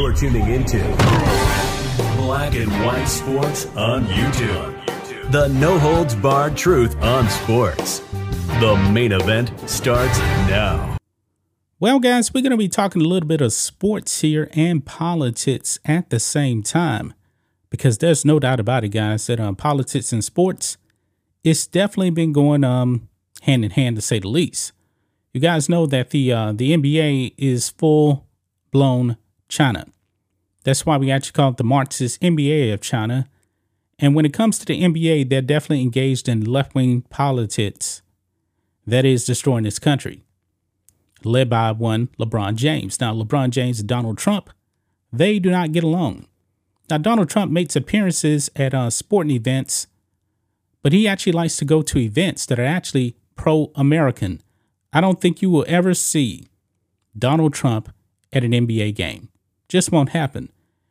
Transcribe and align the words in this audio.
You're 0.00 0.14
tuning 0.14 0.48
into 0.48 0.78
Black 2.16 2.54
and 2.54 2.72
White 2.86 3.04
Sports 3.04 3.66
on 3.76 4.06
YouTube. 4.06 5.30
The 5.30 5.48
no 5.48 5.78
holds 5.78 6.14
barred 6.14 6.56
truth 6.56 6.96
on 7.02 7.28
sports. 7.28 7.98
The 8.60 8.90
main 8.94 9.12
event 9.12 9.52
starts 9.68 10.18
now. 10.48 10.96
Well, 11.78 12.00
guys, 12.00 12.32
we're 12.32 12.40
going 12.40 12.52
to 12.52 12.56
be 12.56 12.66
talking 12.66 13.02
a 13.02 13.04
little 13.04 13.28
bit 13.28 13.42
of 13.42 13.52
sports 13.52 14.22
here 14.22 14.48
and 14.54 14.86
politics 14.86 15.78
at 15.84 16.08
the 16.08 16.18
same 16.18 16.62
time 16.62 17.12
because 17.68 17.98
there's 17.98 18.24
no 18.24 18.38
doubt 18.38 18.58
about 18.58 18.84
it, 18.84 18.88
guys, 18.88 19.26
that 19.26 19.38
um, 19.38 19.54
politics 19.54 20.14
and 20.14 20.24
sports, 20.24 20.78
it's 21.44 21.66
definitely 21.66 22.08
been 22.08 22.32
going 22.32 22.64
um, 22.64 23.10
hand 23.42 23.66
in 23.66 23.72
hand 23.72 23.96
to 23.96 24.02
say 24.02 24.18
the 24.18 24.28
least. 24.28 24.72
You 25.34 25.42
guys 25.42 25.68
know 25.68 25.84
that 25.84 26.08
the 26.08 26.32
uh, 26.32 26.52
the 26.52 26.74
NBA 26.74 27.34
is 27.36 27.68
full 27.68 28.26
blown 28.70 29.18
China. 29.50 29.86
That's 30.64 30.86
why 30.86 30.96
we 30.96 31.10
actually 31.10 31.32
call 31.32 31.50
it 31.50 31.56
the 31.56 31.64
Marxist 31.64 32.20
NBA 32.20 32.72
of 32.72 32.80
China. 32.80 33.28
And 33.98 34.14
when 34.14 34.24
it 34.24 34.32
comes 34.32 34.58
to 34.58 34.64
the 34.64 34.82
NBA, 34.82 35.28
they're 35.28 35.42
definitely 35.42 35.82
engaged 35.82 36.28
in 36.28 36.44
left 36.44 36.74
wing 36.74 37.02
politics 37.02 38.02
that 38.86 39.04
is 39.04 39.24
destroying 39.24 39.64
this 39.64 39.78
country, 39.78 40.22
led 41.22 41.50
by 41.50 41.72
one 41.72 42.08
LeBron 42.18 42.56
James. 42.56 43.00
Now, 43.00 43.14
LeBron 43.14 43.50
James 43.50 43.80
and 43.80 43.88
Donald 43.88 44.18
Trump, 44.18 44.50
they 45.12 45.38
do 45.38 45.50
not 45.50 45.72
get 45.72 45.84
along. 45.84 46.26
Now, 46.88 46.98
Donald 46.98 47.30
Trump 47.30 47.52
makes 47.52 47.76
appearances 47.76 48.50
at 48.56 48.74
uh, 48.74 48.90
sporting 48.90 49.32
events, 49.32 49.86
but 50.82 50.92
he 50.92 51.06
actually 51.06 51.32
likes 51.32 51.56
to 51.58 51.64
go 51.64 51.82
to 51.82 51.98
events 51.98 52.46
that 52.46 52.58
are 52.58 52.64
actually 52.64 53.16
pro 53.36 53.70
American. 53.74 54.40
I 54.92 55.00
don't 55.00 55.20
think 55.20 55.40
you 55.40 55.50
will 55.50 55.64
ever 55.68 55.94
see 55.94 56.48
Donald 57.16 57.54
Trump 57.54 57.92
at 58.32 58.44
an 58.44 58.52
NBA 58.52 58.94
game. 58.94 59.29
Just 59.70 59.92
won't 59.92 60.08
happen. 60.08 60.50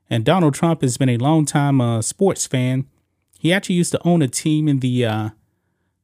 And 0.09 0.23
Donald 0.23 0.53
Trump 0.53 0.81
has 0.81 0.97
been 0.97 1.09
a 1.09 1.17
long-time 1.17 1.81
uh, 1.81 2.01
sports 2.01 2.47
fan. 2.47 2.87
He 3.37 3.51
actually 3.51 3.75
used 3.75 3.91
to 3.91 4.07
own 4.07 4.21
a 4.21 4.27
team 4.29 4.69
in 4.69 4.79
the 4.79 5.05
uh, 5.05 5.29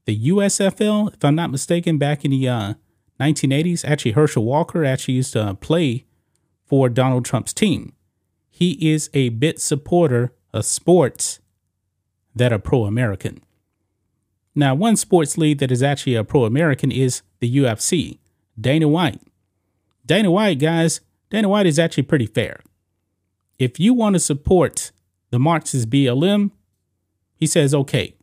the 0.04 0.30
USFL, 0.30 1.14
if 1.14 1.24
I'm 1.24 1.36
not 1.36 1.52
mistaken, 1.52 1.98
back 1.98 2.26
in 2.26 2.32
the 2.32 2.50
uh, 2.50 2.74
1980s. 3.20 3.86
Actually, 3.86 4.12
Herschel 4.12 4.44
Walker 4.44 4.84
actually 4.84 5.14
used 5.14 5.32
to 5.34 5.56
play 5.56 6.06
for 6.66 6.90
Donald 6.90 7.24
Trump's 7.24 7.54
team. 7.54 7.94
He 8.50 8.74
is 8.92 9.10
a 9.14 9.30
bit 9.30 9.60
supporter 9.62 10.34
of 10.54 10.66
sports 10.66 11.40
that 12.36 12.52
are 12.52 12.60
pro-American. 12.60 13.42
Now, 14.54 14.76
one 14.76 14.98
sports 14.98 15.38
league 15.38 15.60
that 15.60 15.72
is 15.72 15.82
actually 15.82 16.16
a 16.16 16.26
pro-American 16.26 16.92
is 16.92 17.22
the 17.40 17.58
UFC. 17.58 18.20
Dana 18.60 18.90
White. 18.90 19.22
Dana 20.06 20.30
White, 20.30 20.60
guys, 20.60 21.00
Dana 21.30 21.50
White 21.50 21.66
is 21.66 21.80
actually 21.80 22.04
pretty 22.04 22.26
fair. 22.26 22.60
If 23.58 23.80
you 23.80 23.94
want 23.94 24.14
to 24.16 24.20
support 24.20 24.92
the 25.32 25.40
Marxist 25.40 25.90
BLM, 25.90 26.52
he 27.36 27.48
says 27.48 27.74
okay. 27.74 28.16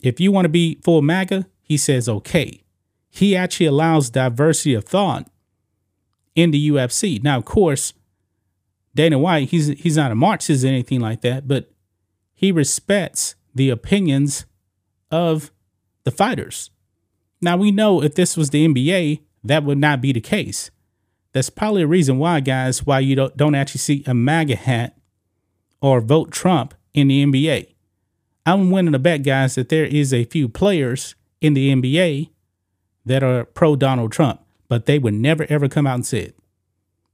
If 0.00 0.18
you 0.18 0.32
want 0.32 0.44
to 0.44 0.50
be 0.50 0.80
full 0.82 1.02
MAGA, 1.02 1.46
he 1.62 1.76
says 1.76 2.08
okay. 2.08 2.62
He 3.10 3.36
actually 3.36 3.66
allows 3.66 4.10
diversity 4.10 4.74
of 4.74 4.84
thought 4.84 5.28
in 6.34 6.52
the 6.52 6.70
UFC. 6.70 7.22
Now, 7.22 7.36
of 7.36 7.44
course, 7.44 7.92
Dana 8.94 9.18
White, 9.18 9.50
he's 9.50 9.68
he's 9.68 9.96
not 9.96 10.10
a 10.10 10.16
Marxist 10.16 10.64
or 10.64 10.68
anything 10.68 11.00
like 11.00 11.20
that, 11.20 11.46
but 11.46 11.70
he 12.34 12.50
respects 12.50 13.34
the 13.54 13.70
opinions 13.70 14.46
of 15.10 15.50
the 16.04 16.10
fighters. 16.10 16.70
Now 17.40 17.56
we 17.56 17.70
know 17.70 18.02
if 18.02 18.14
this 18.14 18.36
was 18.36 18.50
the 18.50 18.66
NBA, 18.66 19.20
that 19.44 19.64
would 19.64 19.78
not 19.78 20.00
be 20.00 20.12
the 20.12 20.20
case. 20.20 20.70
That's 21.32 21.50
probably 21.50 21.82
a 21.82 21.86
reason 21.86 22.18
why, 22.18 22.40
guys, 22.40 22.84
why 22.84 23.00
you 23.00 23.14
don't, 23.14 23.36
don't 23.36 23.54
actually 23.54 23.78
see 23.78 24.04
a 24.06 24.14
MAGA 24.14 24.56
hat 24.56 24.98
or 25.80 26.00
vote 26.00 26.32
Trump 26.32 26.74
in 26.92 27.08
the 27.08 27.24
NBA. 27.24 27.74
I'm 28.46 28.70
willing 28.70 28.92
to 28.92 28.98
bet, 28.98 29.22
guys, 29.22 29.54
that 29.54 29.68
there 29.68 29.84
is 29.84 30.12
a 30.12 30.24
few 30.24 30.48
players 30.48 31.14
in 31.40 31.54
the 31.54 31.72
NBA 31.74 32.30
that 33.06 33.22
are 33.22 33.44
pro 33.44 33.76
Donald 33.76 34.12
Trump, 34.12 34.40
but 34.68 34.86
they 34.86 34.98
would 34.98 35.14
never 35.14 35.46
ever 35.48 35.68
come 35.68 35.86
out 35.86 35.94
and 35.94 36.06
say 36.06 36.20
it. 36.20 36.36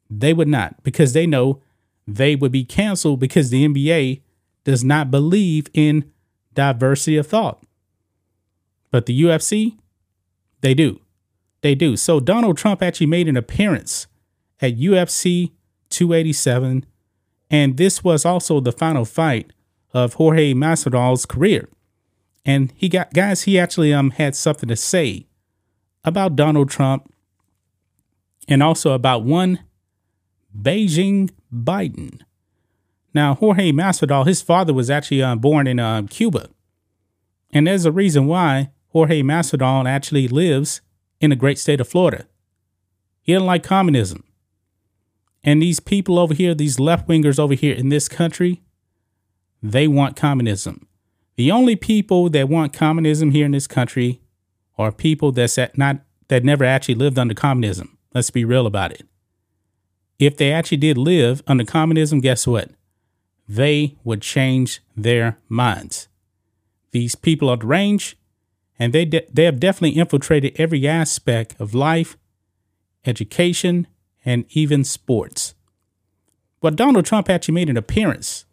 They 0.09 0.33
would 0.33 0.49
not, 0.49 0.83
because 0.83 1.13
they 1.13 1.27
know 1.27 1.61
they 2.07 2.37
would 2.37 2.53
be 2.53 2.65
canceled 2.65 3.21
because 3.21 3.51
the 3.51 3.67
NBA 3.67 4.23
does 4.65 4.85
not 4.85 5.11
believe 5.11 5.67
in 5.75 6.11
diversity 6.55 7.17
of 7.17 7.27
thought. 7.27 7.63
But 8.91 9.07
the 9.07 9.23
UFC, 9.23 9.77
they 10.61 10.75
do. 10.75 11.01
They 11.63 11.75
do. 11.75 11.97
So 11.97 12.21
Donald 12.21 12.57
Trump 12.57 12.83
actually 12.83 13.07
made 13.07 13.29
an 13.29 13.37
appearance 13.37 14.07
at 14.61 14.77
UFC 14.77 15.53
287, 15.91 16.87
and 17.51 17.77
this 17.77 18.03
was 18.05 18.25
also 18.25 18.61
the 18.61 18.73
final 18.73 19.05
fight 19.05 19.53
of 19.93 20.15
Jorge 20.15 20.53
Masvidal's 20.53 21.27
career. 21.27 21.69
And 22.45 22.73
he 22.77 22.89
got 22.89 23.13
guys, 23.13 23.43
he 23.43 23.59
actually 23.59 23.93
um 23.93 24.11
had 24.11 24.35
something 24.35 24.69
to 24.69 24.77
say 24.77 25.27
about 26.05 26.37
Donald 26.37 26.71
Trump 26.71 27.13
and 28.49 28.63
also 28.63 28.93
about 28.93 29.25
one 29.25 29.61
Beijing 30.57 31.31
Biden. 31.53 32.21
Now, 33.13 33.35
Jorge 33.35 33.73
Masvidal, 33.73 34.27
his 34.27 34.43
father 34.43 34.73
was 34.75 34.91
actually 34.91 35.23
uh, 35.23 35.37
born 35.37 35.67
in 35.67 35.81
uh, 35.81 36.03
Cuba. 36.09 36.49
And 37.51 37.67
there's 37.67 37.87
a 37.87 37.93
reason 37.93 38.27
why 38.27 38.71
Jorge 38.89 39.23
Masvidal 39.23 39.89
actually 39.89 40.29
lives 40.29 40.81
in 41.21 41.31
the 41.31 41.37
great 41.37 41.59
state 41.59 41.81
of 41.81 41.89
Florida. 41.89 42.27
He 43.23 43.33
didn't 43.33 43.47
like 43.47 43.63
communism. 43.63 44.25
And 45.43 45.63
these 45.63 45.81
people 45.81 46.19
over 46.19 46.35
here, 46.35 46.55
these 46.55 46.81
left 46.81 47.09
wingers 47.09 47.39
over 47.39 47.55
here 47.55 47.75
in 47.75 47.89
this 47.89 48.09
country, 48.09 48.63
they 49.63 49.89
want 49.89 50.17
communism. 50.17 50.87
The 51.37 51.51
only 51.51 51.77
people 51.77 52.31
that 52.31 52.49
want 52.49 52.73
communism 52.73 53.31
here 53.31 53.47
in 53.47 53.53
this 53.53 53.67
country 53.67 54.21
are 54.79 54.93
people 54.93 55.33
that's 55.33 55.59
at 55.59 55.77
not 55.77 56.01
that 56.29 56.45
never 56.45 56.65
actually 56.65 56.95
lived 56.95 57.19
under 57.19 57.35
communism. 57.35 57.97
Let's 58.15 58.31
be 58.31 58.45
real 58.45 58.67
about 58.67 58.93
it. 58.93 59.07
If 60.19 60.37
they 60.37 60.51
actually 60.53 60.79
did 60.79 60.97
live 60.97 61.43
under 61.47 61.65
communism, 61.65 62.21
guess 62.21 62.47
what? 62.47 62.71
They 63.49 63.97
would 64.03 64.23
change 64.23 64.81
their 64.97 65.39
minds. 65.49 66.09
These 66.91 67.15
people 67.15 67.49
are 67.49 67.57
deranged, 67.57 68.17
and 68.79 68.93
they 68.93 69.05
de- 69.05 69.27
they 69.33 69.45
have 69.45 69.61
definitely 69.61 69.99
infiltrated 69.99 70.59
every 70.59 70.87
aspect 70.87 71.55
of 71.59 71.75
life, 71.75 72.17
education, 73.05 73.87
and 74.25 74.45
even 74.51 74.85
sports. 74.85 75.55
But 76.61 76.77
Donald 76.77 77.07
Trump 77.07 77.31
actually 77.31 77.55
made 77.55 77.71
an 77.71 77.77
appearance 77.77 78.45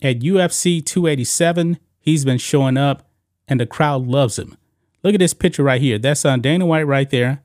at 0.00 0.20
UFC 0.20 0.84
287. 0.84 1.78
He's 2.00 2.24
been 2.24 2.38
showing 2.38 2.76
up, 2.76 3.08
and 3.46 3.60
the 3.60 3.66
crowd 3.66 4.06
loves 4.06 4.38
him. 4.38 4.56
Look 5.02 5.14
at 5.14 5.20
this 5.20 5.34
picture 5.34 5.62
right 5.62 5.80
here. 5.80 5.98
That's 5.98 6.24
uh, 6.24 6.36
Dana 6.36 6.66
White 6.66 6.86
right 6.86 7.08
there, 7.10 7.42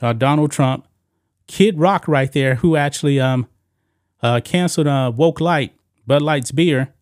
uh, 0.00 0.12
Donald 0.12 0.50
Trump, 0.50 0.86
Kid 1.46 1.78
Rock 1.78 2.06
right 2.08 2.32
there, 2.32 2.56
who 2.56 2.76
actually 2.76 3.20
um 3.20 3.46
uh, 4.22 4.40
canceled 4.40 4.86
uh, 4.86 5.12
Woke 5.14 5.40
Light, 5.40 5.72
Bud 6.06 6.22
Light's 6.22 6.52
beer, 6.52 6.94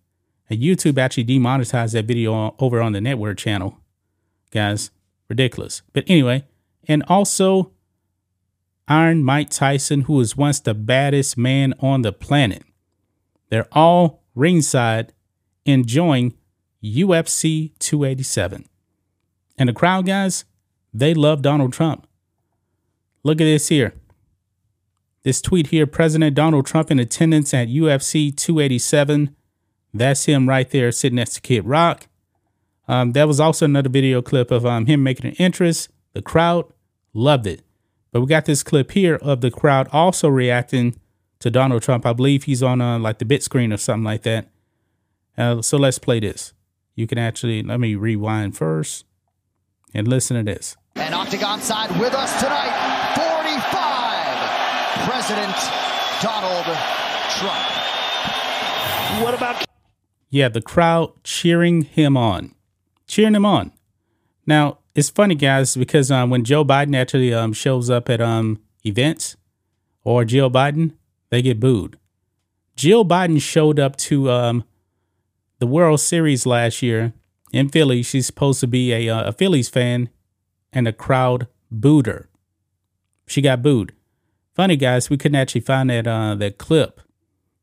and 0.49 0.61
YouTube 0.61 0.99
actually 0.99 1.25
demonetized 1.25 1.95
that 1.95 2.07
video 2.07 2.55
over 2.59 2.81
on 2.81 2.93
the 2.93 3.01
network 3.01 3.37
channel. 3.37 3.79
Guys, 4.51 4.91
ridiculous. 5.29 5.83
But 5.93 6.05
anyway, 6.07 6.45
and 6.89 7.03
also 7.09 7.73
Iron 8.89 9.23
Mike 9.23 9.51
Tyson, 9.51 10.03
who 10.03 10.15
was 10.15 10.37
once 10.37 10.59
the 10.59 10.75
baddest 10.75 11.39
man 11.39 11.75
on 11.79 12.03
the 12.03 12.13
planet. 12.13 12.65
They're 13.49 13.69
all 13.73 14.25
ringside 14.35 15.13
enjoying 15.65 16.35
UFC 16.83 17.73
287. 17.79 18.67
And 19.59 19.69
the 19.69 19.73
crowd, 19.73 20.07
guys, 20.07 20.45
they 20.93 21.15
love 21.15 21.43
Donald 21.43 21.73
Trump. 21.73 22.07
Look 23.23 23.41
at 23.41 23.45
this 23.45 23.69
here. 23.69 23.95
This 25.23 25.43
tweet 25.43 25.69
here 25.69 25.87
President 25.87 26.35
Donald 26.35 26.67
Trump 26.67 26.91
in 26.91 26.99
attendance 26.99 27.53
at 27.53 27.69
UFC 27.69 28.35
287. 28.35 29.37
That's 29.93 30.25
him 30.25 30.49
right 30.49 30.69
there 30.71 30.91
sitting 30.91 31.17
next 31.17 31.35
to 31.35 31.41
Kid 31.41 31.67
Rock. 31.67 32.07
Um, 32.91 33.13
there 33.13 33.29
was 33.29 33.39
also 33.39 33.67
another 33.67 33.89
video 33.89 34.21
clip 34.21 34.51
of 34.51 34.67
um, 34.67 34.87
him 34.87 35.05
making 35.05 35.27
an 35.31 35.37
entrance. 35.39 35.89
The 36.13 36.23
crowd 36.23 36.65
loved 37.15 37.47
it. 37.47 37.63
But 38.11 38.21
we 38.21 38.27
got 38.27 38.47
this 38.47 38.65
clip 38.65 38.91
here 38.91 39.15
of 39.23 39.43
the 39.43 39.51
crowd 39.53 39.89
also 39.93 40.29
reacting 40.29 40.99
to 41.39 41.53
Donald 41.53 41.83
Trump. 41.83 42.05
I 42.05 42.13
believe 42.13 42.45
he's 42.45 42.65
on 42.65 42.81
uh, 42.81 42.99
like 42.99 43.19
the 43.19 43.25
bit 43.25 43.45
screen 43.45 43.73
or 43.73 43.77
something 43.77 44.03
like 44.03 44.23
that. 44.23 44.49
Uh, 45.39 45.63
so 45.63 45.77
let's 45.77 46.01
play 46.01 46.19
this. 46.19 46.53
You 46.97 47.07
can 47.07 47.17
actually 47.17 47.63
let 47.63 47.79
me 47.79 47.95
rewind 47.95 48.57
first 48.57 49.05
and 49.95 50.09
listen 50.09 50.37
to 50.37 50.43
this. 50.43 50.77
And 50.97 51.15
Octagon 51.15 51.61
side 51.61 51.93
with 52.01 52.13
us 52.13 52.41
tonight, 52.41 52.75
45, 53.15 55.09
President 55.09 55.57
Donald 56.21 56.65
Trump. 57.39 57.71
What 59.23 59.35
about? 59.35 59.65
Yeah, 60.29 60.49
the 60.49 60.61
crowd 60.61 61.13
cheering 61.23 61.83
him 61.83 62.17
on, 62.17 62.57
cheering 63.11 63.35
him 63.35 63.45
on. 63.45 63.73
Now 64.47 64.79
it's 64.95 65.11
funny, 65.11 65.35
guys, 65.35 65.77
because 65.77 66.11
um, 66.11 66.31
when 66.31 66.45
Joe 66.45 66.65
Biden 66.65 66.97
actually 66.97 67.35
um, 67.35 67.53
shows 67.53 67.91
up 67.91 68.09
at 68.09 68.21
um, 68.21 68.61
events 68.85 69.37
or 70.03 70.25
Jill 70.25 70.51
Biden, 70.51 70.95
they 71.31 71.43
get 71.43 71.61
booed. 71.61 71.99
Jill 72.77 73.05
Biden 73.05 73.41
showed 73.41 73.79
up 73.79 73.97
to 73.97 74.31
um, 74.31 74.65
the 75.59 75.67
World 75.67 76.01
Series 76.01 76.47
last 76.47 76.83
year 76.83 77.13
in 77.53 77.69
Philly. 77.69 78.03
She's 78.03 78.27
supposed 78.27 78.61
to 78.61 78.67
be 78.67 78.93
a, 78.93 79.09
uh, 79.09 79.29
a 79.29 79.33
Phillies 79.33 79.69
fan, 79.69 80.09
and 80.73 80.87
the 80.87 80.93
crowd 80.93 81.47
booed 81.71 82.07
her. 82.07 82.29
She 83.27 83.43
got 83.43 83.63
booed. 83.63 83.93
Funny 84.55 84.77
guys, 84.77 85.11
we 85.11 85.17
couldn't 85.17 85.37
actually 85.37 85.61
find 85.61 85.91
that 85.91 86.07
uh, 86.07 86.35
that 86.37 86.59
clip. 86.59 87.01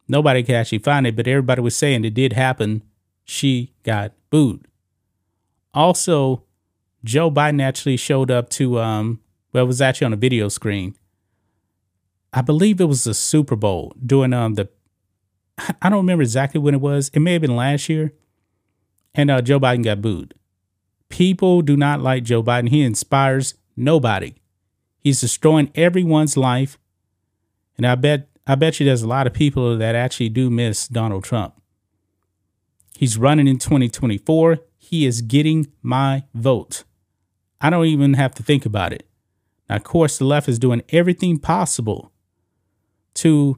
Nobody 0.07 0.43
could 0.43 0.55
actually 0.55 0.79
find 0.79 1.05
it, 1.05 1.15
but 1.15 1.27
everybody 1.27 1.61
was 1.61 1.75
saying 1.75 2.05
it 2.05 2.13
did 2.13 2.33
happen. 2.33 2.83
She 3.25 3.73
got 3.83 4.13
booed. 4.29 4.67
Also, 5.77 6.41
Joe 7.03 7.29
Biden 7.29 7.61
actually 7.61 7.97
showed 7.97 8.31
up 8.31 8.49
to 8.49 8.79
um, 8.79 9.19
well, 9.53 9.63
it 9.63 9.67
was 9.67 9.79
actually 9.79 10.05
on 10.05 10.13
a 10.13 10.17
video 10.17 10.49
screen. 10.49 10.95
I 12.33 12.41
believe 12.41 12.81
it 12.81 12.85
was 12.85 13.03
the 13.03 13.13
Super 13.13 13.55
Bowl 13.55 13.93
doing 14.03 14.33
um 14.33 14.55
the 14.55 14.69
I 15.81 15.89
don't 15.89 15.99
remember 15.99 16.23
exactly 16.23 16.59
when 16.59 16.73
it 16.73 16.81
was. 16.81 17.09
It 17.13 17.19
may 17.19 17.33
have 17.33 17.43
been 17.43 17.55
last 17.55 17.89
year. 17.89 18.13
And 19.13 19.29
uh, 19.29 19.41
Joe 19.41 19.59
Biden 19.59 19.83
got 19.83 20.01
booed. 20.01 20.33
People 21.09 21.61
do 21.61 21.77
not 21.77 22.01
like 22.01 22.23
Joe 22.23 22.41
Biden. 22.41 22.69
He 22.69 22.81
inspires 22.81 23.53
nobody. 23.75 24.33
He's 24.99 25.21
destroying 25.21 25.71
everyone's 25.75 26.37
life. 26.37 26.79
And 27.77 27.85
I 27.85 27.93
bet 27.93 28.29
I 28.47 28.55
bet 28.55 28.79
you 28.79 28.85
there's 28.87 29.03
a 29.03 29.07
lot 29.07 29.27
of 29.27 29.33
people 29.33 29.77
that 29.77 29.93
actually 29.93 30.29
do 30.29 30.49
miss 30.49 30.87
Donald 30.87 31.23
Trump. 31.23 31.53
He's 32.97 33.15
running 33.15 33.47
in 33.47 33.59
2024. 33.59 34.57
He 34.87 35.05
is 35.05 35.21
getting 35.21 35.67
my 35.81 36.23
vote. 36.33 36.85
I 37.59 37.69
don't 37.69 37.87
even 37.87 38.13
have 38.13 38.33
to 38.35 38.43
think 38.43 38.65
about 38.65 38.93
it. 38.93 39.05
Now, 39.69 39.75
of 39.75 39.83
course, 39.83 40.17
the 40.17 40.23
left 40.23 40.47
is 40.47 40.57
doing 40.57 40.81
everything 40.93 41.39
possible 41.39 42.13
to 43.15 43.57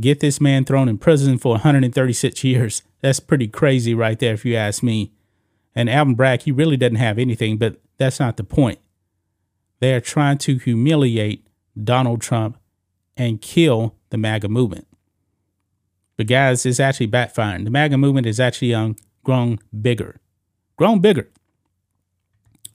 get 0.00 0.20
this 0.20 0.40
man 0.40 0.64
thrown 0.64 0.88
in 0.88 0.96
prison 0.96 1.36
for 1.36 1.52
136 1.52 2.42
years. 2.44 2.82
That's 3.02 3.20
pretty 3.20 3.46
crazy 3.46 3.92
right 3.92 4.18
there, 4.18 4.32
if 4.32 4.46
you 4.46 4.56
ask 4.56 4.82
me. 4.82 5.12
And 5.74 5.90
Alvin 5.90 6.14
Bragg, 6.14 6.42
he 6.42 6.50
really 6.50 6.78
doesn't 6.78 6.96
have 6.96 7.18
anything, 7.18 7.58
but 7.58 7.78
that's 7.98 8.18
not 8.18 8.38
the 8.38 8.44
point. 8.44 8.78
They 9.80 9.92
are 9.92 10.00
trying 10.00 10.38
to 10.38 10.56
humiliate 10.56 11.46
Donald 11.84 12.22
Trump 12.22 12.56
and 13.18 13.42
kill 13.42 13.96
the 14.08 14.16
MAGA 14.16 14.48
movement. 14.48 14.86
But 16.16 16.26
guys, 16.26 16.64
it's 16.64 16.80
actually 16.80 17.08
backfiring. 17.08 17.64
The 17.64 17.70
MAGA 17.70 17.98
movement 17.98 18.26
is 18.26 18.40
actually 18.40 18.72
um, 18.72 18.96
grown 19.24 19.58
bigger, 19.78 20.20
grown 20.80 20.98
bigger. 20.98 21.28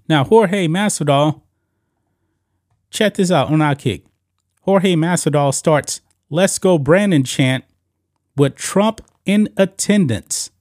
Now, 0.07 0.23
Jorge 0.23 0.67
Masvidal, 0.67 1.41
check 2.91 3.15
this 3.15 3.31
out 3.31 3.47
on 3.51 3.63
our 3.63 3.73
kick. 3.73 4.03
Jorge 4.61 4.93
Masvidal 4.93 5.51
starts 5.51 6.01
Let's 6.29 6.59
Go 6.59 6.77
Brandon 6.77 7.23
chant 7.23 7.65
with 8.37 8.53
Trump 8.53 9.01
in 9.25 9.49
attendance. 9.57 10.51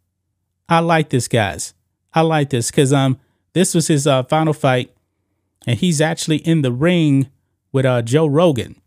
I 0.71 0.79
like 0.79 1.11
this, 1.11 1.29
guys. 1.29 1.75
I 2.15 2.23
like 2.23 2.49
this 2.49 2.71
because 2.71 2.95
um 2.95 3.21
this 3.53 3.75
was 3.75 3.89
his 3.89 4.07
uh, 4.07 4.23
final 4.23 4.55
fight, 4.55 4.97
and 5.67 5.79
he's 5.79 6.01
actually 6.01 6.39
in 6.39 6.63
the 6.63 6.73
ring 6.73 7.29
with 7.73 7.85
uh, 7.85 8.01
Joe 8.01 8.27
Rogan. 8.27 8.81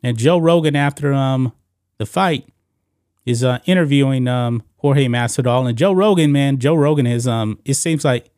And 0.00 0.16
Joe 0.16 0.38
Rogan, 0.38 0.76
after 0.76 1.12
um 1.12 1.52
the 1.98 2.06
fight, 2.06 2.46
is 3.26 3.42
uh, 3.42 3.58
interviewing 3.66 4.28
um 4.28 4.62
Jorge 4.84 5.06
Masvidal. 5.06 5.66
And 5.66 5.78
Joe 5.78 5.94
Rogan, 5.94 6.30
man, 6.30 6.58
Joe 6.58 6.74
Rogan 6.74 7.06
is 7.06 7.26
um 7.26 7.58
it 7.64 7.74
seems 7.74 8.04
like 8.04 8.28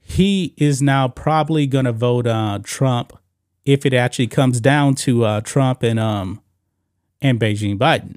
he 0.00 0.52
is 0.56 0.82
now 0.82 1.06
probably 1.06 1.68
gonna 1.68 1.92
vote 1.92 2.26
uh 2.26 2.58
Trump 2.64 3.16
if 3.64 3.86
it 3.86 3.94
actually 3.94 4.26
comes 4.26 4.60
down 4.60 4.96
to 4.96 5.24
uh 5.24 5.40
Trump 5.40 5.84
and 5.84 6.00
um 6.00 6.42
and 7.22 7.38
Beijing 7.38 7.78
Biden. 7.78 8.16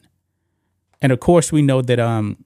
And 1.04 1.12
of 1.12 1.20
course, 1.20 1.52
we 1.52 1.62
know 1.62 1.84
that 1.84 2.00
um 2.00 2.44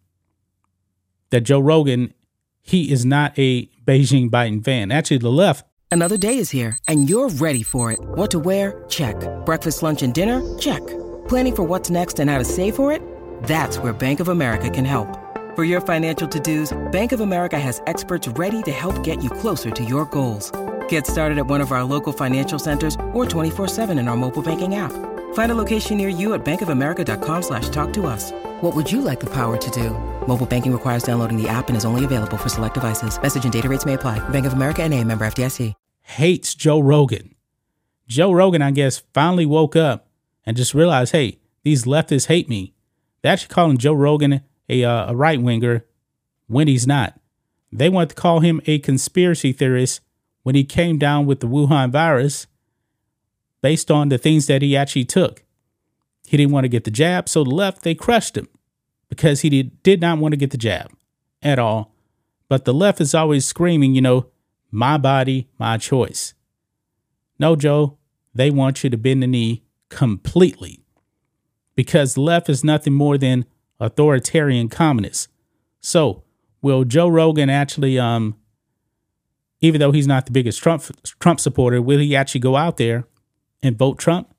that 1.29 1.41
Joe 1.41 1.61
Rogan 1.61 2.13
he 2.61 2.91
is 2.91 3.05
not 3.05 3.39
a 3.39 3.67
Beijing 3.85 4.29
Biden 4.29 4.65
fan. 4.65 4.91
Actually, 4.91 5.19
the 5.19 5.31
left. 5.31 5.65
Another 5.91 6.17
day 6.17 6.39
is 6.39 6.49
here, 6.49 6.77
and 6.89 7.09
you're 7.09 7.29
ready 7.29 7.63
for 7.63 7.89
it. 7.89 7.99
What 8.01 8.31
to 8.31 8.39
wear? 8.39 8.83
Check. 8.89 9.15
Breakfast, 9.45 9.81
lunch, 9.81 10.01
and 10.01 10.13
dinner? 10.13 10.41
Check. 10.57 10.81
Planning 11.29 11.55
for 11.55 11.63
what's 11.63 11.89
next 11.89 12.19
and 12.19 12.29
how 12.29 12.37
to 12.37 12.43
save 12.43 12.75
for 12.75 12.91
it? 12.91 13.01
That's 13.45 13.77
where 13.77 13.93
Bank 13.93 14.19
of 14.19 14.27
America 14.27 14.71
can 14.71 14.85
help. 14.85 15.07
For 15.55 15.63
your 15.63 15.79
financial 15.79 16.27
to-dos, 16.27 16.73
Bank 16.91 17.11
of 17.11 17.21
America 17.21 17.57
has 17.57 17.81
experts 17.87 18.27
ready 18.27 18.61
to 18.63 18.71
help 18.71 19.03
get 19.03 19.23
you 19.23 19.29
closer 19.29 19.71
to 19.71 19.83
your 19.83 20.03
goals. 20.05 20.51
Get 20.89 21.07
started 21.07 21.37
at 21.37 21.47
one 21.47 21.61
of 21.61 21.71
our 21.71 21.85
local 21.85 22.11
financial 22.11 22.59
centers 22.59 22.95
or 23.13 23.23
24-7 23.25 23.97
in 23.97 24.09
our 24.09 24.17
mobile 24.17 24.41
banking 24.41 24.75
app. 24.75 24.91
Find 25.33 25.51
a 25.51 25.55
location 25.55 25.95
near 25.95 26.09
you 26.09 26.33
at 26.33 26.43
bankofamerica.com 26.43 27.41
slash 27.41 27.69
talk 27.69 27.93
to 27.93 28.07
us. 28.07 28.31
What 28.61 28.75
would 28.75 28.91
you 28.91 28.99
like 28.99 29.21
the 29.21 29.29
power 29.29 29.55
to 29.55 29.71
do? 29.71 29.91
Mobile 30.27 30.45
banking 30.45 30.73
requires 30.73 31.03
downloading 31.03 31.41
the 31.41 31.47
app 31.47 31.67
and 31.69 31.77
is 31.77 31.85
only 31.85 32.03
available 32.03 32.37
for 32.37 32.49
select 32.49 32.73
devices. 32.73 33.21
Message 33.21 33.43
and 33.45 33.53
data 33.53 33.69
rates 33.69 33.85
may 33.85 33.93
apply. 33.93 34.27
Bank 34.29 34.45
of 34.45 34.53
America 34.53 34.83
and 34.83 34.93
a 34.93 35.03
member 35.03 35.25
FDIC. 35.25 35.73
Hates 36.01 36.53
Joe 36.53 36.79
Rogan. 36.79 37.35
Joe 38.07 38.31
Rogan, 38.31 38.61
I 38.61 38.71
guess, 38.71 39.03
finally 39.13 39.45
woke 39.45 39.75
up 39.75 40.07
and 40.45 40.55
just 40.55 40.75
realized, 40.75 41.11
hey, 41.13 41.39
these 41.63 41.85
leftists 41.85 42.27
hate 42.27 42.47
me. 42.47 42.74
They're 43.25 43.33
actually 43.33 43.55
calling 43.55 43.79
Joe 43.79 43.93
Rogan 43.93 44.41
a, 44.69 44.83
uh, 44.83 45.11
a 45.11 45.15
right 45.15 45.41
winger 45.41 45.83
when 46.45 46.67
he's 46.67 46.85
not. 46.85 47.19
They 47.71 47.89
want 47.89 48.11
to 48.11 48.15
call 48.15 48.41
him 48.41 48.61
a 48.67 48.77
conspiracy 48.77 49.51
theorist 49.51 50.01
when 50.43 50.53
he 50.53 50.63
came 50.63 50.99
down 50.99 51.25
with 51.25 51.39
the 51.39 51.47
Wuhan 51.47 51.89
virus 51.89 52.45
based 53.63 53.89
on 53.89 54.09
the 54.09 54.19
things 54.19 54.45
that 54.45 54.61
he 54.61 54.77
actually 54.77 55.05
took. 55.05 55.43
He 56.27 56.37
didn't 56.37 56.51
want 56.51 56.65
to 56.65 56.69
get 56.69 56.83
the 56.83 56.91
jab, 56.91 57.27
so 57.27 57.43
the 57.43 57.49
left, 57.49 57.81
they 57.81 57.95
crushed 57.95 58.37
him 58.37 58.47
because 59.09 59.41
he 59.41 59.49
did, 59.49 59.81
did 59.81 60.01
not 60.01 60.19
want 60.19 60.33
to 60.33 60.37
get 60.37 60.51
the 60.51 60.57
jab 60.57 60.91
at 61.41 61.57
all. 61.57 61.95
But 62.47 62.65
the 62.65 62.75
left 62.75 63.01
is 63.01 63.15
always 63.15 63.43
screaming, 63.43 63.95
you 63.95 64.01
know, 64.01 64.27
my 64.69 64.99
body, 64.99 65.49
my 65.57 65.79
choice. 65.79 66.35
No, 67.39 67.55
Joe, 67.55 67.97
they 68.35 68.51
want 68.51 68.83
you 68.83 68.91
to 68.91 68.97
bend 68.97 69.23
the 69.23 69.27
knee 69.27 69.63
completely 69.89 70.84
because 71.75 72.17
left 72.17 72.49
is 72.49 72.63
nothing 72.63 72.93
more 72.93 73.17
than 73.17 73.45
authoritarian 73.79 74.69
communists. 74.69 75.27
So, 75.81 76.23
will 76.61 76.83
Joe 76.83 77.07
Rogan 77.07 77.49
actually, 77.49 77.99
um, 77.99 78.35
even 79.61 79.79
though 79.79 79.91
he's 79.91 80.07
not 80.07 80.25
the 80.25 80.31
biggest 80.31 80.61
Trump 80.61 80.83
Trump 81.19 81.39
supporter, 81.39 81.81
will 81.81 81.99
he 81.99 82.15
actually 82.15 82.41
go 82.41 82.55
out 82.55 82.77
there 82.77 83.05
and 83.61 83.77
vote 83.77 83.99
Trump? 83.99 84.33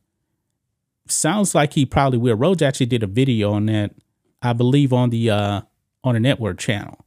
Sounds 1.09 1.55
like 1.55 1.75
he 1.75 1.87
probably 1.87 2.19
will. 2.19 2.35
Rhodes 2.35 2.63
actually 2.63 2.87
did 2.87 3.03
a 3.03 3.07
video 3.07 3.53
on 3.53 3.67
that, 3.67 3.95
I 4.43 4.53
believe, 4.53 4.93
on 4.93 5.11
the 5.11 5.31
uh, 5.31 5.61
on 6.03 6.17
a 6.17 6.21
network 6.21 6.59
channel. 6.59 7.05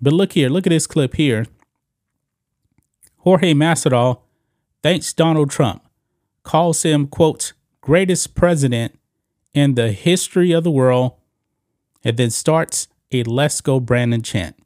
But 0.00 0.12
look 0.12 0.32
here, 0.32 0.48
look 0.48 0.66
at 0.66 0.70
this 0.70 0.86
clip 0.86 1.14
here. 1.14 1.46
Jorge 3.18 3.52
Masvidal 3.52 4.20
thanks 4.82 5.12
Donald 5.12 5.50
Trump, 5.50 5.82
calls 6.42 6.82
him 6.82 7.06
quote 7.06 7.52
greatest 7.80 8.34
president 8.34 8.98
in 9.54 9.74
the 9.74 9.92
history 9.92 10.52
of 10.52 10.64
the 10.64 10.70
world, 10.70 11.12
and 12.04 12.16
then 12.16 12.30
starts 12.30 12.88
a 13.12 13.22
"Let's 13.24 13.60
Go 13.60 13.80
Brandon" 13.80 14.22
chant. 14.22 14.56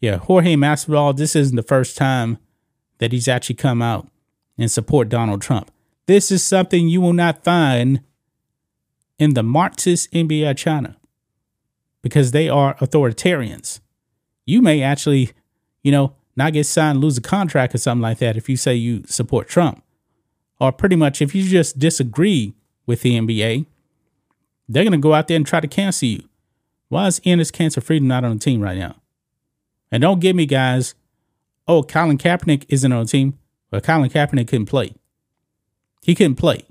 Yeah, 0.00 0.16
Jorge 0.16 0.54
Masvidal. 0.54 1.16
This 1.16 1.34
isn't 1.34 1.56
the 1.56 1.62
first 1.62 1.96
time 1.96 2.38
that 2.98 3.12
he's 3.12 3.28
actually 3.28 3.56
come 3.56 3.82
out 3.82 4.08
and 4.56 4.70
support 4.70 5.08
Donald 5.08 5.42
Trump. 5.42 5.70
This 6.06 6.30
is 6.30 6.42
something 6.42 6.88
you 6.88 7.00
will 7.00 7.12
not 7.12 7.44
find 7.44 8.00
in 9.18 9.34
the 9.34 9.42
Marxist 9.42 10.10
NBA 10.12 10.56
China 10.56 10.96
because 12.02 12.30
they 12.30 12.48
are 12.48 12.74
authoritarians. 12.76 13.80
You 14.46 14.62
may 14.62 14.82
actually, 14.82 15.32
you 15.82 15.92
know, 15.92 16.14
not 16.36 16.52
get 16.52 16.64
signed, 16.64 17.00
lose 17.00 17.18
a 17.18 17.20
contract 17.20 17.74
or 17.74 17.78
something 17.78 18.02
like 18.02 18.18
that 18.18 18.36
if 18.36 18.48
you 18.48 18.56
say 18.56 18.74
you 18.74 19.02
support 19.06 19.48
Trump. 19.48 19.82
Or 20.60 20.72
pretty 20.72 20.96
much 20.96 21.20
if 21.20 21.34
you 21.34 21.42
just 21.48 21.78
disagree 21.78 22.54
with 22.86 23.02
the 23.02 23.18
NBA, 23.18 23.66
they're 24.68 24.84
going 24.84 24.92
to 24.92 24.98
go 24.98 25.14
out 25.14 25.28
there 25.28 25.36
and 25.36 25.46
try 25.46 25.60
to 25.60 25.68
cancel 25.68 26.08
you. 26.08 26.28
Why 26.88 27.06
is 27.06 27.20
Enes 27.20 27.52
Kanter 27.52 27.82
Freedom 27.82 28.08
not 28.08 28.24
on 28.24 28.38
the 28.38 28.44
team 28.44 28.60
right 28.60 28.78
now? 28.78 28.96
And 29.90 30.02
don't 30.02 30.20
give 30.20 30.36
me 30.36 30.46
guys, 30.46 30.94
oh, 31.66 31.82
Colin 31.82 32.18
Kaepernick 32.18 32.64
isn't 32.68 32.92
on 32.92 33.04
the 33.04 33.08
team. 33.08 33.38
But 33.70 33.84
Colin 33.84 34.10
Kaepernick 34.10 34.48
couldn't 34.48 34.66
play. 34.66 34.94
He 36.02 36.14
couldn't 36.14 36.36
play. 36.36 36.64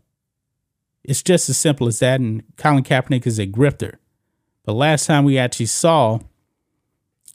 It's 1.03 1.21
just 1.21 1.49
as 1.49 1.57
simple 1.57 1.87
as 1.87 1.99
that. 1.99 2.19
And 2.19 2.43
Colin 2.57 2.83
Kaepernick 2.83 3.25
is 3.27 3.39
a 3.39 3.47
grifter. 3.47 3.95
But 4.63 4.73
last 4.73 5.05
time 5.05 5.23
we 5.23 5.37
actually 5.37 5.67
saw 5.67 6.19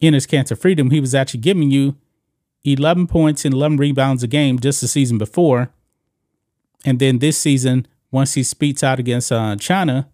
Enes 0.01 0.29
Kanter 0.29 0.59
Freedom, 0.59 0.91
he 0.91 1.01
was 1.01 1.15
actually 1.15 1.41
giving 1.41 1.71
you 1.71 1.97
11 2.65 3.07
points 3.07 3.45
and 3.45 3.55
11 3.55 3.79
rebounds 3.79 4.23
a 4.23 4.27
game 4.27 4.59
just 4.59 4.81
the 4.81 4.89
season 4.89 5.19
before. 5.19 5.71
And 6.85 6.99
then 6.99 7.21
this 7.21 7.39
season, 7.39 7.87
once 8.11 8.35
he 8.35 8.43
speaks 8.43 8.83
out 8.83 8.99
against 8.99 9.31
uh, 9.31 9.57
China, 9.57 10.09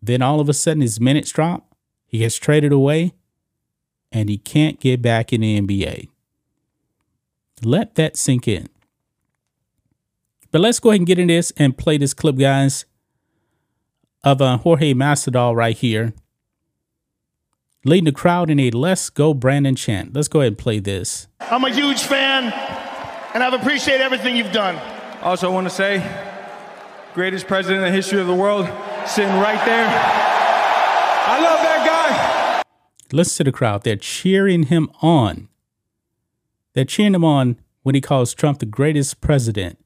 then 0.00 0.22
all 0.22 0.40
of 0.40 0.48
a 0.48 0.54
sudden 0.54 0.80
his 0.80 1.00
minutes 1.00 1.30
drop. 1.30 1.74
He 2.06 2.18
gets 2.18 2.36
traded 2.36 2.72
away 2.72 3.12
and 4.10 4.28
he 4.28 4.38
can't 4.38 4.80
get 4.80 5.02
back 5.02 5.32
in 5.32 5.42
the 5.42 5.60
NBA. 5.60 6.08
Let 7.62 7.96
that 7.96 8.16
sink 8.16 8.48
in. 8.48 8.68
But 10.50 10.60
let's 10.60 10.80
go 10.80 10.90
ahead 10.90 11.00
and 11.00 11.06
get 11.06 11.18
in 11.18 11.28
this 11.28 11.52
and 11.56 11.76
play 11.76 11.98
this 11.98 12.14
clip, 12.14 12.36
guys, 12.36 12.86
of 14.24 14.40
uh, 14.40 14.56
Jorge 14.58 14.94
Masvidal 14.94 15.54
right 15.54 15.76
here, 15.76 16.14
leading 17.84 18.06
the 18.06 18.12
crowd 18.12 18.48
in 18.48 18.58
a 18.58 18.70
"Let's 18.70 19.10
Go 19.10 19.34
Brandon" 19.34 19.76
chant. 19.76 20.14
Let's 20.14 20.28
go 20.28 20.40
ahead 20.40 20.52
and 20.52 20.58
play 20.58 20.78
this. 20.78 21.28
I'm 21.40 21.64
a 21.64 21.70
huge 21.70 22.00
fan, 22.00 22.44
and 23.34 23.42
I've 23.42 23.52
appreciated 23.52 24.02
everything 24.02 24.36
you've 24.36 24.52
done. 24.52 24.76
Also, 25.22 25.50
I 25.50 25.52
want 25.52 25.66
to 25.66 25.74
say, 25.74 26.02
greatest 27.12 27.46
president 27.46 27.84
in 27.84 27.90
the 27.90 27.94
history 27.94 28.20
of 28.20 28.26
the 28.26 28.34
world, 28.34 28.66
sitting 29.08 29.34
right 29.40 29.64
there. 29.64 29.86
I 29.86 31.40
love 31.40 31.60
that 31.62 31.82
guy. 31.84 32.62
Listen 33.12 33.44
to 33.44 33.50
the 33.50 33.56
crowd; 33.56 33.84
they're 33.84 33.96
cheering 33.96 34.64
him 34.64 34.90
on. 35.00 35.48
They're 36.74 36.84
cheering 36.84 37.14
him 37.14 37.24
on 37.24 37.58
when 37.82 37.94
he 37.94 38.00
calls 38.00 38.34
Trump 38.34 38.58
the 38.58 38.66
greatest 38.66 39.20
president 39.20 39.78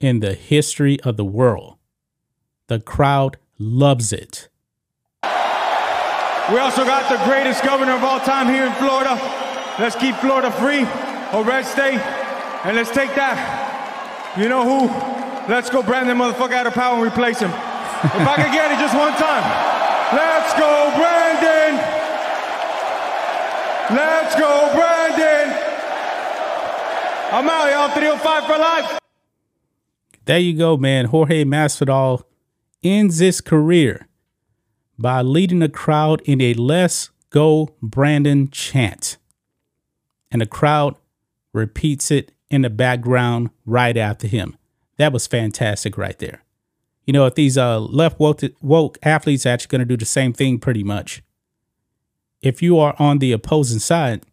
in 0.00 0.20
the 0.20 0.34
history 0.34 1.00
of 1.00 1.16
the 1.16 1.24
world. 1.24 1.76
The 2.68 2.80
crowd 2.80 3.38
loves 3.58 4.12
it. 4.12 4.48
We 5.22 6.58
also 6.58 6.84
got 6.84 7.08
the 7.10 7.24
greatest 7.24 7.64
governor 7.64 7.92
of 7.92 8.04
all 8.04 8.20
time 8.20 8.46
here 8.46 8.66
in 8.66 8.72
Florida. 8.74 9.14
Let's 9.78 9.96
keep 9.96 10.14
Florida 10.16 10.50
free, 10.52 10.82
a 10.82 11.42
red 11.42 11.64
state, 11.64 11.98
and 12.64 12.76
let's 12.76 12.90
take 12.90 13.14
that. 13.14 14.36
You 14.38 14.48
know 14.48 14.62
who? 14.62 15.52
Let's 15.52 15.70
go 15.70 15.82
brand 15.82 16.08
that 16.08 16.16
motherfucker 16.16 16.52
out 16.52 16.66
of 16.66 16.74
power 16.74 16.94
and 16.96 17.06
replace 17.06 17.40
him. 17.40 17.50
If 18.14 18.28
I 18.28 18.36
could 18.36 18.52
get 18.52 18.70
it 18.70 18.78
just 18.78 18.94
one 18.94 19.12
time. 19.14 19.44
Let's 20.14 20.52
go 20.54 20.92
Brandon! 20.96 21.74
Let's 23.94 24.34
go 24.36 24.70
Brandon! 24.74 25.66
I'm 27.32 27.48
out, 27.48 27.70
y'all. 27.70 27.88
305 27.94 28.46
for 28.46 28.58
life. 28.58 28.98
There 30.26 30.38
you 30.38 30.56
go, 30.56 30.76
man. 30.76 31.06
Jorge 31.06 31.44
Masvidal 31.44 32.22
ends 32.82 33.18
his 33.18 33.40
career 33.40 34.06
by 34.98 35.22
leading 35.22 35.58
the 35.58 35.68
crowd 35.68 36.22
in 36.24 36.40
a 36.40 36.54
Let's 36.54 37.10
Go 37.30 37.74
Brandon 37.82 38.48
chant. 38.50 39.18
And 40.30 40.40
the 40.40 40.46
crowd 40.46 40.96
repeats 41.52 42.10
it 42.10 42.32
in 42.50 42.62
the 42.62 42.70
background 42.70 43.50
right 43.64 43.96
after 43.96 44.26
him. 44.26 44.56
That 44.96 45.12
was 45.12 45.26
fantastic 45.26 45.98
right 45.98 46.18
there. 46.18 46.42
You 47.06 47.12
know, 47.12 47.26
if 47.26 47.36
these 47.36 47.56
uh, 47.56 47.78
left 47.78 48.18
woke, 48.18 48.42
woke 48.60 48.98
athletes 49.02 49.46
are 49.46 49.50
actually 49.50 49.68
going 49.68 49.78
to 49.80 49.84
do 49.84 49.96
the 49.96 50.04
same 50.04 50.32
thing 50.32 50.58
pretty 50.58 50.82
much. 50.82 51.22
If 52.42 52.62
you 52.62 52.78
are 52.78 52.94
on 52.98 53.18
the 53.18 53.32
opposing 53.32 53.78
side, 53.78 54.26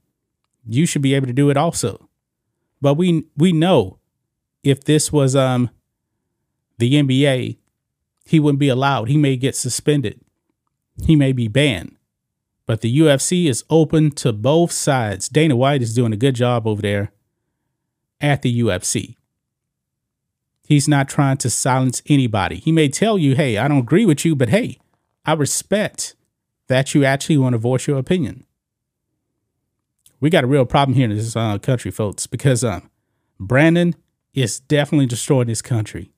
you 0.66 0.86
should 0.86 1.02
be 1.02 1.14
able 1.14 1.28
to 1.28 1.34
do 1.34 1.50
it 1.50 1.58
also. 1.58 2.10
But 2.82 2.96
we 2.96 3.26
we 3.38 3.54
know 3.54 4.00
if 4.64 4.84
this 4.84 5.12
was 5.12 5.36
um 5.36 5.70
the 6.80 6.96
NBA, 6.96 7.58
he 8.26 8.40
wouldn't 8.40 8.60
be 8.60 8.70
allowed. 8.70 9.08
He 9.08 9.18
may 9.18 9.38
get 9.38 9.56
suspended. 9.56 10.20
He 11.06 11.16
may 11.16 11.32
be 11.32 11.48
banned. 11.48 11.96
But 12.66 12.82
the 12.82 13.00
UFC 13.00 13.48
is 13.48 13.64
open 13.70 14.12
to 14.12 14.32
both 14.32 14.72
sides. 14.72 15.28
Dana 15.30 15.56
White 15.56 15.82
is 15.82 15.94
doing 15.94 16.14
a 16.14 16.18
good 16.18 16.36
job 16.36 16.66
over 16.66 16.82
there 16.82 17.12
at 18.22 18.42
the 18.42 18.62
UFC. 18.62 19.16
He's 20.66 20.88
not 20.88 21.10
trying 21.10 21.38
to 21.38 21.50
silence 21.50 22.02
anybody. 22.08 22.58
He 22.58 22.72
may 22.72 22.88
tell 22.88 23.18
you, 23.18 23.36
hey, 23.36 23.58
I 23.58 23.68
don't 23.68 23.80
agree 23.80 24.06
with 24.06 24.24
you, 24.24 24.36
but 24.36 24.50
hey, 24.50 24.80
I 25.26 25.34
respect 25.34 26.16
that 26.68 26.96
you 26.96 27.04
actually 27.04 27.38
want 27.38 27.54
to 27.54 27.58
voice 27.58 27.88
your 27.88 27.98
opinion. 27.98 28.46
We 30.20 30.30
got 30.30 30.46
a 30.46 30.48
real 30.48 30.66
problem 30.66 30.96
here 30.96 31.10
in 31.10 31.16
this 31.16 31.36
uh, 31.36 31.58
country, 31.58 31.92
folks, 31.92 32.28
because 32.28 32.64
um, 32.64 32.90
Brandon 33.40 33.94
is 34.34 34.62
definitely 34.62 35.06
destroying 35.06 35.48
this 35.48 35.62
country 35.62 36.14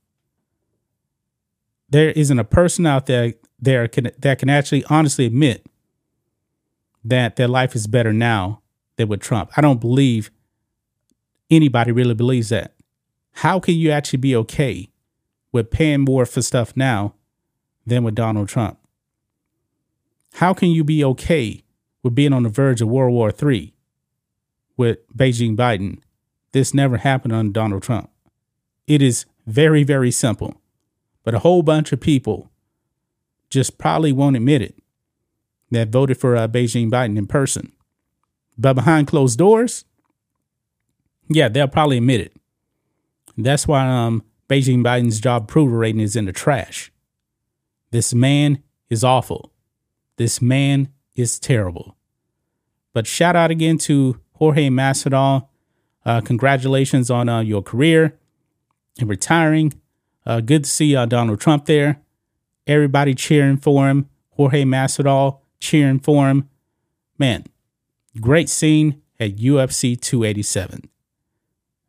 there 1.90 2.10
isn't 2.12 2.40
a 2.40 2.44
person 2.44 2.86
out 2.86 3.06
there 3.06 3.34
there 3.60 3.88
can 3.88 4.12
that 4.20 4.40
can 4.40 4.50
actually 4.50 4.84
honestly 4.86 5.26
admit 5.26 5.66
that 7.04 7.36
their 7.36 7.48
life 7.48 7.76
is 7.76 7.88
better 7.88 8.12
now 8.12 8.62
than 8.98 9.08
with 9.08 9.22
Trump. 9.22 9.52
I 9.56 9.62
don't 9.62 9.80
believe 9.80 10.32
anybody 11.50 11.92
really 11.92 12.14
believes 12.14 12.50
that. 12.50 12.75
How 13.36 13.60
can 13.60 13.76
you 13.76 13.92
actually 13.92 14.18
be 14.18 14.36
okay 14.36 14.90
with 15.52 15.72
paying 15.72 16.02
more 16.02 16.26
for 16.26 16.42
stuff 16.42 16.76
now 16.76 17.14
than 17.86 18.04
with 18.04 18.16
Donald 18.16 18.50
Trump? 18.50 18.78
How 20.36 20.54
can 20.54 20.70
you 20.70 20.84
be 20.84 21.04
okay 21.04 21.64
with 22.04 22.16
being 22.16 22.34
on 22.34 22.44
the 22.44 22.50
verge 22.50 22.82
of 22.82 22.90
World 22.90 23.14
War 23.14 23.32
III 23.32 23.74
with 24.76 24.98
Beijing 25.16 25.56
Biden? 25.56 26.00
This 26.52 26.74
never 26.74 26.98
happened 26.98 27.34
under 27.34 27.52
Donald 27.52 27.84
Trump. 27.84 28.10
It 28.88 29.02
is 29.02 29.26
very, 29.46 29.84
very 29.84 30.12
simple 30.12 30.62
but 31.26 31.34
a 31.34 31.40
whole 31.40 31.64
bunch 31.64 31.92
of 31.92 32.00
people 32.00 32.50
just 33.50 33.78
probably 33.78 34.14
won't 34.14 34.38
admit 34.38 34.62
it 34.62 34.76
that 35.72 35.90
voted 35.90 36.18
for 36.18 36.38
uh, 36.38 36.48
Beijing 36.48 36.90
Biden 36.90 37.18
in 37.18 37.28
person. 37.28 37.74
But 38.58 38.76
behind 38.76 39.08
closed 39.08 39.38
doors, 39.38 39.84
yeah, 41.28 41.50
they'll 41.50 41.68
probably 41.68 41.98
admit 41.98 42.22
it. 42.22 42.34
That's 43.38 43.68
why 43.68 43.88
um, 43.88 44.24
Beijing 44.50 44.84
Biden's 44.84 45.20
job 45.20 45.44
approval 45.44 45.78
rating 45.78 46.02
is 46.02 46.16
in 46.16 46.26
the 46.26 46.34
trash. 46.34 46.92
This 47.92 48.14
man 48.14 48.62
is 48.90 49.04
awful. 49.04 49.52
This 50.18 50.42
man 50.42 50.90
is 51.16 51.40
terrible. 51.40 51.96
But 52.94 53.08
shout 53.08 53.36
out 53.36 53.52
again 53.52 53.78
to 53.80 54.20
Jorge 54.34 54.70
Masvidal. 54.70 55.48
Uh, 56.06 56.22
congratulations 56.22 57.10
on 57.10 57.28
uh, 57.28 57.42
your 57.42 57.62
career 57.62 58.18
and 59.00 59.10
retiring. 59.10 59.74
Uh, 60.26 60.40
good 60.40 60.64
to 60.64 60.70
see 60.70 60.96
uh, 60.96 61.06
Donald 61.06 61.40
Trump 61.40 61.66
there. 61.66 62.02
Everybody 62.68 63.14
cheering 63.14 63.58
for 63.58 63.90
him. 63.90 64.10
Jorge 64.32 64.64
Masvidal 64.64 65.40
cheering 65.60 66.00
for 66.00 66.30
him. 66.30 66.50
Man, 67.18 67.46
great 68.20 68.50
scene 68.50 69.02
at 69.20 69.38
UFC 69.38 70.00
287. 70.00 70.90